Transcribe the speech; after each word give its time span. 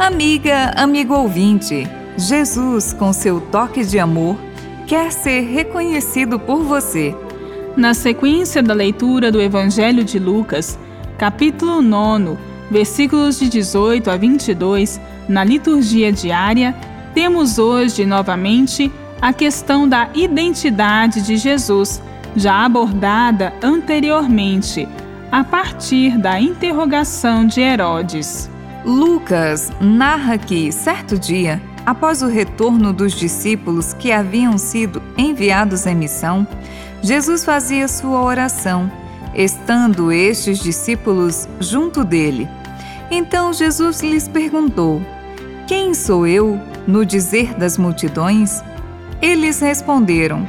Amiga, 0.00 0.72
amigo 0.76 1.12
ouvinte, 1.12 1.86
Jesus, 2.16 2.94
com 2.94 3.12
seu 3.12 3.38
toque 3.38 3.84
de 3.84 3.98
amor, 3.98 4.34
quer 4.86 5.12
ser 5.12 5.42
reconhecido 5.42 6.38
por 6.40 6.62
você. 6.62 7.14
Na 7.76 7.92
sequência 7.92 8.62
da 8.62 8.72
leitura 8.72 9.30
do 9.30 9.38
Evangelho 9.38 10.02
de 10.02 10.18
Lucas, 10.18 10.78
capítulo 11.18 11.82
9, 11.82 12.38
versículos 12.70 13.38
de 13.38 13.50
18 13.50 14.10
a 14.10 14.16
22, 14.16 14.98
na 15.28 15.44
liturgia 15.44 16.10
diária, 16.10 16.74
temos 17.12 17.58
hoje 17.58 18.06
novamente 18.06 18.90
a 19.20 19.34
questão 19.34 19.86
da 19.86 20.08
identidade 20.14 21.20
de 21.20 21.36
Jesus, 21.36 22.02
já 22.34 22.64
abordada 22.64 23.52
anteriormente, 23.62 24.88
a 25.30 25.44
partir 25.44 26.16
da 26.16 26.40
interrogação 26.40 27.46
de 27.46 27.60
Herodes. 27.60 28.48
Lucas 28.84 29.70
narra 29.80 30.38
que, 30.38 30.72
certo 30.72 31.18
dia, 31.18 31.60
após 31.84 32.22
o 32.22 32.26
retorno 32.28 32.92
dos 32.92 33.12
discípulos 33.12 33.92
que 33.92 34.10
haviam 34.10 34.56
sido 34.56 35.02
enviados 35.18 35.86
em 35.86 35.94
missão, 35.94 36.46
Jesus 37.02 37.44
fazia 37.44 37.86
sua 37.88 38.22
oração, 38.22 38.90
estando 39.34 40.10
estes 40.10 40.58
discípulos 40.60 41.46
junto 41.58 42.04
dele. 42.04 42.48
Então 43.10 43.52
Jesus 43.52 44.00
lhes 44.00 44.28
perguntou: 44.28 45.02
Quem 45.66 45.92
sou 45.92 46.26
eu 46.26 46.58
no 46.86 47.04
dizer 47.04 47.54
das 47.54 47.76
multidões? 47.76 48.62
Eles 49.20 49.60
responderam: 49.60 50.48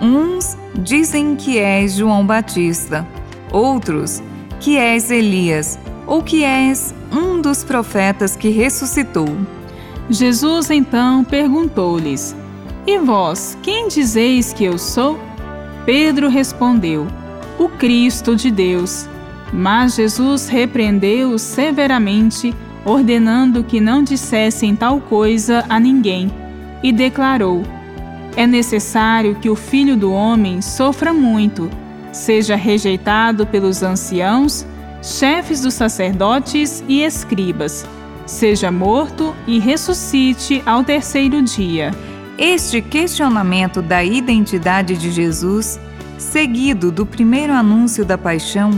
Uns 0.00 0.56
dizem 0.78 1.34
que 1.34 1.58
és 1.58 1.94
João 1.94 2.24
Batista, 2.24 3.06
outros 3.50 4.22
que 4.60 4.78
és 4.78 5.10
Elias, 5.10 5.78
ou 6.14 6.22
que 6.22 6.44
és 6.44 6.94
um 7.10 7.40
dos 7.40 7.64
profetas 7.64 8.36
que 8.36 8.48
ressuscitou. 8.48 9.36
Jesus 10.08 10.70
então 10.70 11.24
perguntou-lhes: 11.24 12.36
E 12.86 13.00
vós, 13.00 13.58
quem 13.60 13.88
dizeis 13.88 14.52
que 14.52 14.62
eu 14.62 14.78
sou? 14.78 15.18
Pedro 15.84 16.28
respondeu: 16.28 17.08
O 17.58 17.68
Cristo 17.68 18.36
de 18.36 18.48
Deus. 18.48 19.08
Mas 19.52 19.96
Jesus 19.96 20.46
repreendeu-os 20.46 21.42
severamente, 21.42 22.54
ordenando 22.84 23.64
que 23.64 23.80
não 23.80 24.04
dissessem 24.04 24.76
tal 24.76 25.00
coisa 25.00 25.64
a 25.68 25.80
ninguém, 25.80 26.30
e 26.80 26.92
declarou: 26.92 27.64
É 28.36 28.46
necessário 28.46 29.34
que 29.34 29.50
o 29.50 29.56
filho 29.56 29.96
do 29.96 30.12
homem 30.12 30.62
sofra 30.62 31.12
muito, 31.12 31.68
seja 32.12 32.54
rejeitado 32.54 33.44
pelos 33.48 33.82
anciãos, 33.82 34.64
chefes 35.04 35.60
dos 35.60 35.74
sacerdotes 35.74 36.82
e 36.88 37.02
escribas, 37.02 37.86
seja 38.24 38.72
morto 38.72 39.36
e 39.46 39.58
ressuscite 39.58 40.62
ao 40.64 40.82
terceiro 40.82 41.42
dia. 41.42 41.90
Este 42.38 42.80
questionamento 42.80 43.82
da 43.82 44.02
identidade 44.02 44.96
de 44.96 45.12
Jesus, 45.12 45.78
seguido 46.16 46.90
do 46.90 47.04
primeiro 47.04 47.52
anúncio 47.52 48.02
da 48.02 48.16
paixão, 48.16 48.70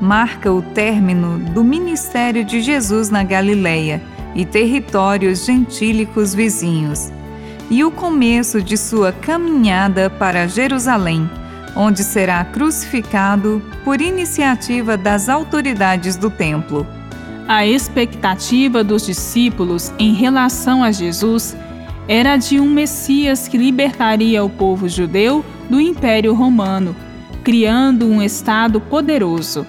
marca 0.00 0.50
o 0.50 0.62
término 0.62 1.38
do 1.50 1.62
ministério 1.62 2.42
de 2.42 2.62
Jesus 2.62 3.10
na 3.10 3.22
Galileia 3.22 4.02
e 4.34 4.46
territórios 4.46 5.44
gentílicos 5.44 6.34
vizinhos, 6.34 7.12
e 7.68 7.84
o 7.84 7.90
começo 7.90 8.62
de 8.62 8.78
sua 8.78 9.12
caminhada 9.12 10.08
para 10.08 10.46
Jerusalém, 10.46 11.28
onde 11.76 12.02
será 12.02 12.42
crucificado 12.44 13.62
por 13.84 14.00
iniciativa 14.00 14.96
das 14.96 15.28
autoridades 15.28 16.16
do 16.16 16.30
templo. 16.30 16.86
A 17.46 17.66
expectativa 17.66 18.82
dos 18.82 19.06
discípulos 19.06 19.92
em 19.98 20.14
relação 20.14 20.82
a 20.82 20.90
Jesus 20.90 21.54
era 22.08 22.36
de 22.36 22.58
um 22.58 22.68
Messias 22.68 23.46
que 23.46 23.58
libertaria 23.58 24.42
o 24.42 24.48
povo 24.48 24.88
judeu 24.88 25.44
do 25.68 25.80
Império 25.80 26.34
Romano, 26.34 26.96
criando 27.44 28.06
um 28.06 28.22
Estado 28.22 28.80
poderoso. 28.80 29.66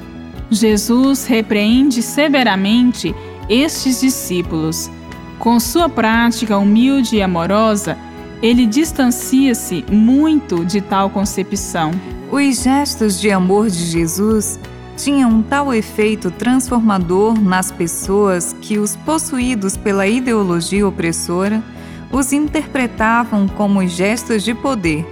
Jesus 0.49 1.25
repreende 1.25 2.01
severamente 2.01 3.13
estes 3.49 4.01
discípulos. 4.01 4.89
Com 5.37 5.59
sua 5.59 5.87
prática 5.87 6.57
humilde 6.57 7.17
e 7.17 7.21
amorosa, 7.21 7.97
ele 8.41 8.65
distancia-se 8.65 9.83
muito 9.91 10.63
de 10.63 10.81
tal 10.81 11.09
concepção. 11.09 11.91
Os 12.31 12.61
gestos 12.61 13.19
de 13.19 13.31
amor 13.31 13.69
de 13.69 13.85
Jesus 13.85 14.59
tinham 14.95 15.29
um 15.29 15.41
tal 15.41 15.73
efeito 15.73 16.31
transformador 16.31 17.39
nas 17.39 17.71
pessoas 17.71 18.55
que 18.61 18.77
os 18.77 18.95
possuídos 18.95 19.77
pela 19.77 20.07
ideologia 20.07 20.87
opressora 20.87 21.63
os 22.11 22.31
interpretavam 22.31 23.47
como 23.47 23.85
gestos 23.87 24.43
de 24.43 24.53
poder. 24.53 25.05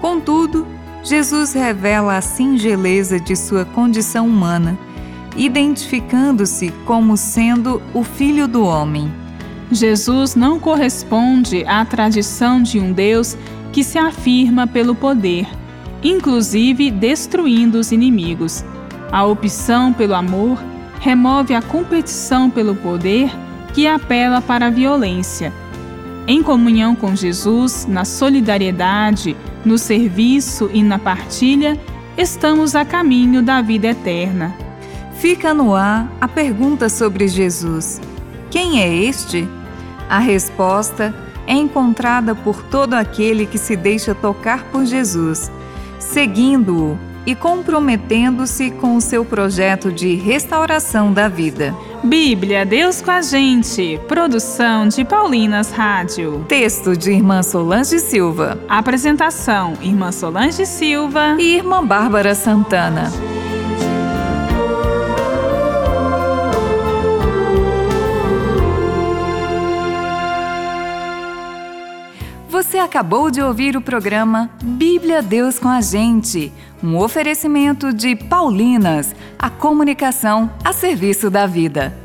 Contudo, 0.00 0.66
Jesus 1.02 1.52
revela 1.52 2.16
a 2.16 2.20
singeleza 2.20 3.18
de 3.18 3.34
sua 3.34 3.64
condição 3.64 4.26
humana, 4.26 4.78
identificando-se 5.36 6.70
como 6.84 7.16
sendo 7.16 7.80
o 7.94 8.02
Filho 8.02 8.46
do 8.46 8.64
Homem. 8.64 9.21
Jesus 9.74 10.34
não 10.34 10.58
corresponde 10.58 11.64
à 11.66 11.84
tradição 11.84 12.62
de 12.62 12.78
um 12.78 12.92
Deus 12.92 13.36
que 13.72 13.82
se 13.82 13.98
afirma 13.98 14.66
pelo 14.66 14.94
poder, 14.94 15.46
inclusive 16.02 16.90
destruindo 16.90 17.78
os 17.78 17.92
inimigos. 17.92 18.64
A 19.10 19.24
opção 19.24 19.92
pelo 19.92 20.14
amor 20.14 20.58
remove 21.00 21.54
a 21.54 21.62
competição 21.62 22.50
pelo 22.50 22.74
poder 22.74 23.30
que 23.72 23.86
apela 23.86 24.40
para 24.40 24.66
a 24.66 24.70
violência. 24.70 25.52
Em 26.26 26.42
comunhão 26.42 26.94
com 26.94 27.16
Jesus, 27.16 27.86
na 27.88 28.04
solidariedade, 28.04 29.36
no 29.64 29.78
serviço 29.78 30.70
e 30.72 30.82
na 30.82 30.98
partilha, 30.98 31.78
estamos 32.16 32.76
a 32.76 32.84
caminho 32.84 33.42
da 33.42 33.60
vida 33.60 33.88
eterna. 33.88 34.54
Fica 35.18 35.54
no 35.54 35.74
ar 35.74 36.10
a 36.20 36.28
pergunta 36.28 36.88
sobre 36.88 37.26
Jesus: 37.26 38.00
Quem 38.50 38.80
é 38.80 38.94
este? 38.94 39.48
A 40.12 40.18
resposta 40.18 41.14
é 41.46 41.54
encontrada 41.54 42.34
por 42.34 42.62
todo 42.64 42.92
aquele 42.92 43.46
que 43.46 43.56
se 43.56 43.74
deixa 43.74 44.14
tocar 44.14 44.62
por 44.64 44.84
Jesus, 44.84 45.50
seguindo-o 45.98 46.98
e 47.24 47.34
comprometendo-se 47.34 48.72
com 48.72 48.94
o 48.94 49.00
seu 49.00 49.24
projeto 49.24 49.90
de 49.90 50.14
restauração 50.14 51.14
da 51.14 51.28
vida. 51.28 51.74
Bíblia, 52.04 52.66
Deus 52.66 53.00
com 53.00 53.10
a 53.10 53.22
gente. 53.22 53.98
Produção 54.06 54.86
de 54.86 55.02
Paulinas 55.02 55.70
Rádio. 55.70 56.44
Texto 56.46 56.94
de 56.94 57.10
Irmã 57.10 57.42
Solange 57.42 57.98
Silva. 57.98 58.58
Apresentação: 58.68 59.72
Irmã 59.80 60.12
Solange 60.12 60.66
Silva 60.66 61.36
e 61.38 61.56
Irmã 61.56 61.82
Bárbara 61.82 62.34
Santana. 62.34 63.10
Você 72.52 72.76
acabou 72.76 73.30
de 73.30 73.40
ouvir 73.40 73.78
o 73.78 73.80
programa 73.80 74.50
Bíblia 74.62 75.22
Deus 75.22 75.58
com 75.58 75.68
a 75.68 75.80
Gente, 75.80 76.52
um 76.82 76.98
oferecimento 76.98 77.94
de 77.94 78.14
Paulinas, 78.14 79.16
a 79.38 79.48
comunicação 79.48 80.52
a 80.62 80.70
serviço 80.70 81.30
da 81.30 81.46
vida. 81.46 81.96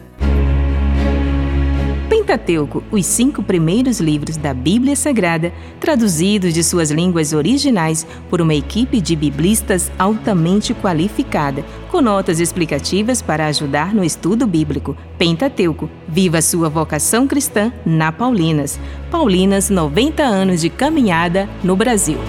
Pentateuco, 2.10 2.82
os 2.90 3.06
cinco 3.06 3.44
primeiros 3.44 4.00
livros 4.00 4.38
da 4.38 4.54
Bíblia 4.54 4.96
Sagrada, 4.96 5.52
traduzidos 5.82 6.54
de 6.54 6.64
suas 6.64 6.92
línguas 6.92 7.34
originais 7.34 8.08
por 8.30 8.40
uma 8.40 8.56
equipe 8.56 9.02
de 9.02 9.18
biblistas 9.18 9.92
altamente 10.00 10.74
qualificada, 10.74 11.66
com 11.98 12.02
notas 12.02 12.40
explicativas 12.40 13.24
para 13.24 13.48
ajudar 13.48 13.92
no 13.92 14.04
estudo 14.04 14.46
bíblico. 14.46 14.96
Pentateuco, 15.18 15.90
viva 16.08 16.44
sua 16.44 16.70
vocação 16.70 17.26
cristã 17.26 17.74
na 17.84 18.12
Paulinas. 18.12 18.80
Paulinas, 19.10 19.72
90 19.72 20.22
anos 20.22 20.62
de 20.62 20.70
caminhada 20.70 21.50
no 21.64 21.76
Brasil. 21.76 22.20